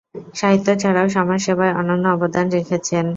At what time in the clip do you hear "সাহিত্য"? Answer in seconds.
0.35-0.67